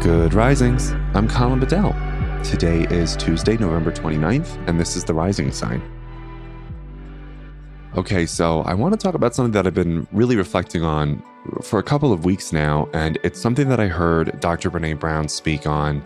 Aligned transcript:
Good 0.00 0.32
risings. 0.32 0.92
I'm 1.14 1.28
Colin 1.28 1.58
Bedell. 1.58 1.92
Today 2.44 2.84
is 2.84 3.16
Tuesday, 3.16 3.56
November 3.56 3.90
29th, 3.90 4.56
and 4.68 4.78
this 4.78 4.94
is 4.94 5.02
the 5.02 5.12
rising 5.12 5.50
sign. 5.50 5.82
Okay, 7.96 8.24
so 8.24 8.60
I 8.60 8.74
want 8.74 8.92
to 8.92 8.96
talk 8.96 9.16
about 9.16 9.34
something 9.34 9.50
that 9.52 9.66
I've 9.66 9.74
been 9.74 10.06
really 10.12 10.36
reflecting 10.36 10.84
on 10.84 11.20
for 11.62 11.80
a 11.80 11.82
couple 11.82 12.12
of 12.12 12.24
weeks 12.24 12.52
now, 12.52 12.88
and 12.94 13.18
it's 13.24 13.40
something 13.40 13.68
that 13.70 13.80
I 13.80 13.88
heard 13.88 14.38
Dr. 14.38 14.70
Brene 14.70 15.00
Brown 15.00 15.28
speak 15.28 15.66
on. 15.66 16.00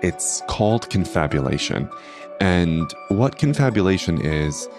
It's 0.00 0.40
called 0.48 0.88
confabulation. 0.88 1.90
And 2.40 2.90
what 3.08 3.36
confabulation 3.36 4.22
is, 4.22 4.70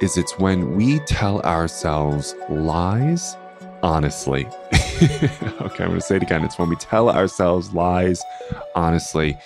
is 0.00 0.16
it's 0.16 0.38
when 0.38 0.76
we 0.76 0.98
tell 1.00 1.42
ourselves 1.42 2.34
lies 2.48 3.36
honestly. 3.82 4.48
okay, 5.60 5.84
I'm 5.84 5.90
going 5.90 5.94
to 5.94 6.00
say 6.00 6.16
it 6.16 6.22
again. 6.22 6.44
It's 6.44 6.58
when 6.58 6.68
we 6.68 6.76
tell 6.76 7.10
ourselves 7.10 7.72
lies 7.72 8.22
honestly 8.74 9.36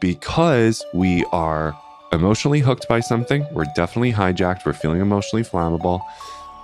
because 0.00 0.84
we 0.94 1.24
are 1.32 1.76
emotionally 2.12 2.60
hooked 2.60 2.88
by 2.88 3.00
something. 3.00 3.46
We're 3.52 3.66
definitely 3.74 4.12
hijacked. 4.12 4.64
We're 4.64 4.72
feeling 4.72 5.00
emotionally 5.00 5.44
flammable 5.44 6.00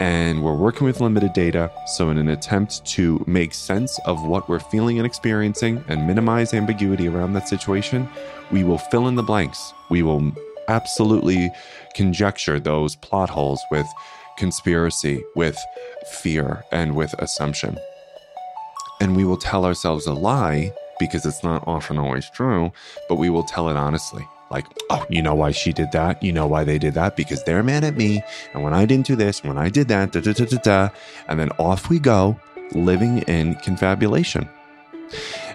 and 0.00 0.42
we're 0.42 0.54
working 0.54 0.86
with 0.86 1.00
limited 1.00 1.34
data. 1.34 1.70
So, 1.86 2.08
in 2.10 2.18
an 2.18 2.28
attempt 2.28 2.84
to 2.86 3.22
make 3.26 3.52
sense 3.52 4.00
of 4.06 4.24
what 4.26 4.48
we're 4.48 4.58
feeling 4.60 4.98
and 4.98 5.06
experiencing 5.06 5.84
and 5.88 6.06
minimize 6.06 6.54
ambiguity 6.54 7.06
around 7.06 7.34
that 7.34 7.48
situation, 7.48 8.08
we 8.50 8.64
will 8.64 8.78
fill 8.78 9.08
in 9.08 9.14
the 9.14 9.22
blanks. 9.22 9.72
We 9.90 10.02
will 10.02 10.32
absolutely 10.68 11.50
conjecture 11.94 12.58
those 12.58 12.96
plot 12.96 13.28
holes 13.28 13.60
with 13.70 13.86
conspiracy, 14.38 15.22
with 15.36 15.58
fear, 16.10 16.64
and 16.72 16.96
with 16.96 17.12
assumption. 17.18 17.76
And 19.00 19.16
we 19.16 19.24
will 19.24 19.36
tell 19.36 19.64
ourselves 19.64 20.06
a 20.06 20.12
lie 20.12 20.72
because 20.98 21.24
it's 21.24 21.42
not 21.42 21.66
often 21.66 21.98
always 21.98 22.28
true, 22.30 22.70
but 23.08 23.16
we 23.16 23.30
will 23.30 23.42
tell 23.42 23.68
it 23.68 23.76
honestly. 23.76 24.26
Like, 24.50 24.66
oh, 24.90 25.06
you 25.08 25.22
know 25.22 25.34
why 25.34 25.52
she 25.52 25.72
did 25.72 25.92
that? 25.92 26.22
You 26.22 26.32
know 26.32 26.46
why 26.46 26.64
they 26.64 26.76
did 26.78 26.94
that? 26.94 27.16
Because 27.16 27.42
they're 27.44 27.62
mad 27.62 27.84
at 27.84 27.96
me. 27.96 28.22
And 28.52 28.62
when 28.62 28.74
I 28.74 28.84
didn't 28.84 29.06
do 29.06 29.16
this, 29.16 29.42
when 29.42 29.56
I 29.56 29.68
did 29.68 29.88
that, 29.88 30.12
da 30.12 30.20
da 30.20 30.32
da 30.32 30.44
da 30.44 30.56
da. 30.58 30.88
And 31.28 31.38
then 31.38 31.50
off 31.52 31.88
we 31.88 31.98
go, 31.98 32.38
living 32.72 33.18
in 33.22 33.54
confabulation. 33.56 34.48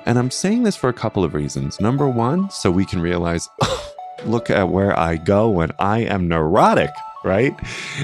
And 0.05 0.17
I'm 0.17 0.31
saying 0.31 0.63
this 0.63 0.75
for 0.75 0.89
a 0.89 0.93
couple 0.93 1.23
of 1.23 1.33
reasons. 1.33 1.79
Number 1.79 2.07
one, 2.07 2.49
so 2.49 2.71
we 2.71 2.85
can 2.85 3.01
realize, 3.01 3.49
oh, 3.61 3.93
look 4.25 4.49
at 4.49 4.69
where 4.69 4.97
I 4.97 5.17
go 5.17 5.49
when 5.49 5.71
I 5.77 5.99
am 5.99 6.27
neurotic 6.27 6.91
right? 7.25 7.53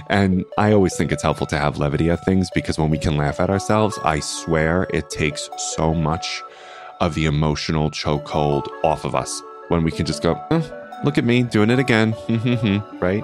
And 0.09 0.44
I 0.58 0.73
always 0.73 0.97
think 0.97 1.11
it's 1.11 1.23
helpful 1.23 1.47
to 1.47 1.58
have 1.58 1.77
levity 1.77 2.09
at 2.09 2.25
things 2.25 2.50
because 2.53 2.77
when 2.77 2.89
we 2.89 2.97
can 2.97 3.16
laugh 3.16 3.39
at 3.39 3.50
ourselves, 3.50 3.97
I 4.03 4.19
swear 4.19 4.88
it 4.94 5.09
takes 5.09 5.50
so 5.58 5.94
much 5.94 6.41
of 7.00 7.16
the 7.16 7.25
emotional 7.25 7.89
chokehold 7.91 8.67
off 8.83 9.05
of 9.05 9.16
us 9.16 9.41
when 9.69 9.83
we 9.83 9.91
can 9.91 10.05
just 10.05 10.22
go, 10.22 10.33
eh, 10.52 10.61
look 11.03 11.17
at 11.17 11.23
me 11.23 11.44
doing 11.44 11.69
it 11.69 11.80
again, 11.80 12.16
right? 13.00 13.23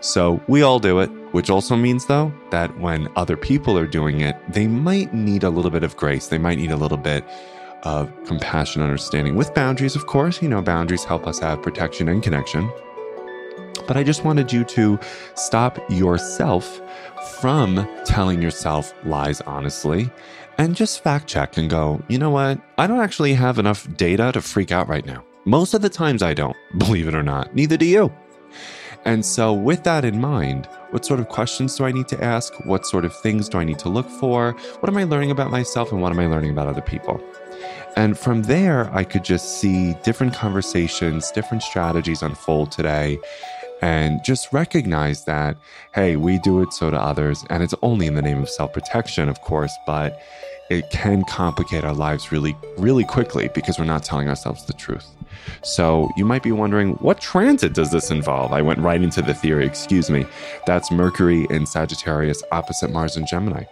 So 0.00 0.40
we 0.46 0.62
all 0.62 0.78
do 0.78 1.00
it, 1.00 1.08
which 1.32 1.50
also 1.50 1.76
means, 1.76 2.06
though, 2.06 2.32
that 2.50 2.78
when 2.78 3.08
other 3.16 3.36
people 3.36 3.78
are 3.78 3.86
doing 3.86 4.20
it, 4.20 4.36
they 4.48 4.66
might 4.66 5.14
need 5.14 5.42
a 5.42 5.50
little 5.50 5.70
bit 5.70 5.82
of 5.82 5.96
grace. 5.96 6.28
They 6.28 6.38
might 6.38 6.58
need 6.58 6.70
a 6.70 6.76
little 6.76 6.98
bit 6.98 7.24
of 7.82 8.12
compassion, 8.24 8.82
understanding 8.82 9.36
with 9.36 9.54
boundaries, 9.54 9.96
of 9.96 10.06
course. 10.06 10.42
You 10.42 10.48
know, 10.48 10.60
boundaries 10.62 11.04
help 11.04 11.26
us 11.26 11.38
have 11.38 11.62
protection 11.62 12.08
and 12.08 12.22
connection. 12.22 12.70
But 13.86 13.96
I 13.96 14.02
just 14.02 14.24
wanted 14.24 14.52
you 14.52 14.64
to 14.64 14.98
stop 15.34 15.78
yourself 15.90 16.80
from 17.40 17.88
telling 18.04 18.40
yourself 18.42 18.92
lies 19.04 19.40
honestly 19.42 20.10
and 20.58 20.74
just 20.74 21.02
fact 21.02 21.26
check 21.26 21.56
and 21.56 21.68
go, 21.68 22.02
you 22.08 22.18
know 22.18 22.30
what? 22.30 22.60
I 22.78 22.86
don't 22.86 23.00
actually 23.00 23.34
have 23.34 23.58
enough 23.58 23.86
data 23.96 24.32
to 24.32 24.40
freak 24.40 24.72
out 24.72 24.88
right 24.88 25.04
now. 25.04 25.24
Most 25.44 25.74
of 25.74 25.82
the 25.82 25.88
times 25.88 26.22
I 26.22 26.34
don't, 26.34 26.56
believe 26.78 27.08
it 27.08 27.14
or 27.14 27.22
not. 27.22 27.54
Neither 27.54 27.76
do 27.76 27.86
you. 27.86 28.12
And 29.04 29.24
so, 29.24 29.52
with 29.52 29.84
that 29.84 30.04
in 30.04 30.20
mind, 30.20 30.66
what 30.90 31.04
sort 31.04 31.20
of 31.20 31.28
questions 31.28 31.76
do 31.76 31.84
I 31.84 31.92
need 31.92 32.08
to 32.08 32.24
ask? 32.24 32.52
What 32.64 32.84
sort 32.86 33.04
of 33.04 33.14
things 33.14 33.48
do 33.48 33.58
I 33.58 33.64
need 33.64 33.78
to 33.80 33.88
look 33.88 34.08
for? 34.08 34.52
What 34.80 34.90
am 34.90 34.96
I 34.96 35.04
learning 35.04 35.30
about 35.30 35.52
myself 35.52 35.92
and 35.92 36.02
what 36.02 36.10
am 36.10 36.18
I 36.18 36.26
learning 36.26 36.50
about 36.50 36.66
other 36.66 36.80
people? 36.80 37.22
And 37.96 38.18
from 38.18 38.42
there, 38.42 38.92
I 38.92 39.04
could 39.04 39.24
just 39.24 39.60
see 39.60 39.94
different 40.02 40.34
conversations, 40.34 41.30
different 41.30 41.62
strategies 41.62 42.22
unfold 42.22 42.72
today 42.72 43.18
and 43.82 44.22
just 44.24 44.52
recognize 44.52 45.24
that, 45.24 45.56
hey, 45.94 46.16
we 46.16 46.38
do 46.38 46.62
it 46.62 46.72
so 46.72 46.90
to 46.90 47.00
others. 47.00 47.44
And 47.50 47.62
it's 47.62 47.74
only 47.82 48.06
in 48.06 48.14
the 48.14 48.22
name 48.22 48.42
of 48.42 48.48
self 48.48 48.72
protection, 48.72 49.28
of 49.28 49.40
course, 49.42 49.72
but 49.86 50.20
it 50.70 50.90
can 50.90 51.24
complicate 51.24 51.84
our 51.84 51.94
lives 51.94 52.32
really, 52.32 52.56
really 52.76 53.04
quickly 53.04 53.48
because 53.54 53.78
we're 53.78 53.84
not 53.84 54.02
telling 54.02 54.28
ourselves 54.28 54.66
the 54.66 54.72
truth. 54.72 55.06
So 55.62 56.10
you 56.16 56.24
might 56.24 56.42
be 56.42 56.52
wondering, 56.52 56.94
what 56.94 57.20
transit 57.20 57.72
does 57.72 57.90
this 57.92 58.10
involve? 58.10 58.52
I 58.52 58.62
went 58.62 58.80
right 58.80 59.00
into 59.00 59.22
the 59.22 59.34
theory, 59.34 59.64
excuse 59.64 60.10
me. 60.10 60.26
That's 60.66 60.90
Mercury 60.90 61.46
in 61.50 61.66
Sagittarius 61.66 62.42
opposite 62.50 62.90
Mars 62.90 63.16
and 63.16 63.26
Gemini. 63.26 63.64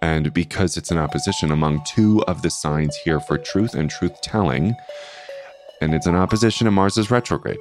And 0.00 0.32
because 0.32 0.76
it's 0.76 0.90
an 0.90 0.98
opposition 0.98 1.50
among 1.50 1.84
two 1.84 2.22
of 2.24 2.42
the 2.42 2.50
signs 2.50 2.96
here 2.96 3.20
for 3.20 3.38
truth 3.38 3.74
and 3.74 3.88
truth 3.88 4.20
telling, 4.20 4.74
and 5.80 5.94
it's 5.94 6.06
an 6.06 6.16
opposition 6.16 6.64
to 6.64 6.70
Mars's 6.70 7.10
retrograde. 7.10 7.58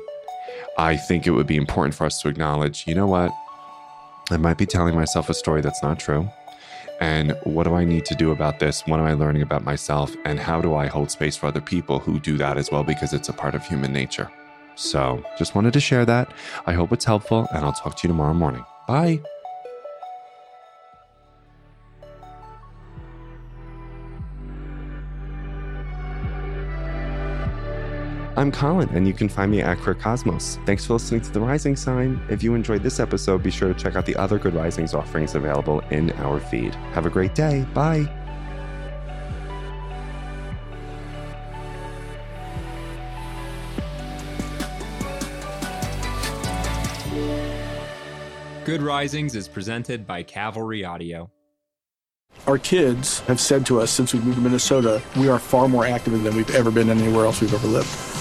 I 0.78 0.98
think 0.98 1.28
it 1.28 1.32
would 1.32 1.48
be 1.48 1.58
important 1.58 1.96
for 1.96 2.06
us 2.06 2.22
to 2.22 2.28
acknowledge 2.28 2.86
you 2.88 2.96
know 2.96 3.08
what? 3.08 3.32
I 4.30 4.38
might 4.38 4.58
be 4.58 4.66
telling 4.66 4.96
myself 4.96 5.30
a 5.30 5.34
story 5.34 5.62
that's 5.62 5.84
not 5.84 6.00
true. 6.00 6.30
And 7.02 7.36
what 7.44 7.64
do 7.64 7.74
I 7.74 7.84
need 7.84 8.06
to 8.06 8.16
do 8.16 8.32
about 8.32 8.60
this? 8.60 8.86
What 8.86 9.00
am 9.00 9.08
I 9.08 9.14
learning 9.14 9.42
about 9.42 9.64
myself? 9.64 10.16
And 10.24 10.40
how 10.40 10.62
do 10.62 10.76
I 10.76 10.86
hold 10.86 11.10
space 11.10 11.36
for 11.36 11.48
other 11.48 11.60
people 11.60 12.00
who 12.00 12.20
do 12.20 12.38
that 12.38 12.58
as 12.58 12.72
well? 12.72 12.84
Because 12.84 13.12
it's 13.12 13.28
a 13.28 13.34
part 13.34 13.56
of 13.56 13.66
human 13.66 13.92
nature. 13.92 14.32
So 14.76 15.24
just 15.38 15.56
wanted 15.56 15.74
to 15.74 15.80
share 15.80 16.06
that. 16.06 16.32
I 16.66 16.74
hope 16.74 16.92
it's 16.92 17.06
helpful, 17.06 17.48
and 17.54 17.66
I'll 17.66 17.74
talk 17.74 17.96
to 17.98 18.08
you 18.08 18.08
tomorrow 18.08 18.34
morning. 18.34 18.64
Bye. 18.88 19.22
I'm 28.42 28.52
Colin, 28.52 28.90
and 28.96 29.08
you 29.08 29.14
can 29.14 29.30
find 29.30 29.52
me 29.52 29.62
at 29.62 29.78
Queer 29.82 29.94
Cosmos. 29.94 30.58
Thanks 30.66 30.84
for 30.84 30.94
listening 30.94 31.22
to 31.22 31.32
The 31.32 31.40
Rising 31.40 31.76
Sign. 31.76 32.20
If 32.28 32.42
you 32.42 32.56
enjoyed 32.56 32.82
this 32.82 33.00
episode, 33.00 33.44
be 33.44 33.52
sure 33.52 33.72
to 33.72 33.80
check 33.80 33.96
out 33.96 34.08
the 34.08 34.16
other 34.16 34.40
Good 34.40 34.56
Risings 34.56 34.96
offerings 34.96 35.36
available 35.36 35.82
in 35.92 36.10
our 36.14 36.40
feed. 36.40 36.74
Have 36.94 37.06
a 37.06 37.10
great 37.12 37.36
day. 37.36 37.68
Bye. 37.76 38.10
Good 48.66 48.82
Risings 48.82 49.36
is 49.36 49.48
presented 49.48 50.08
by 50.08 50.24
Cavalry 50.24 50.84
Audio. 50.84 51.30
Our 52.48 52.58
kids 52.58 53.20
have 53.22 53.40
said 53.40 53.68
to 53.68 53.80
us 53.80 53.92
since 53.92 54.16
we 54.16 54.20
moved 54.20 54.38
to 54.38 54.42
Minnesota, 54.42 55.00
we 55.16 55.30
are 55.30 55.38
far 55.38 55.68
more 55.68 55.86
active 55.86 56.24
than 56.24 56.36
we've 56.36 56.56
ever 56.56 56.72
been 56.72 56.90
anywhere 56.90 57.26
else 57.26 57.40
we've 57.40 57.54
ever 57.54 57.68
lived. 57.68 58.21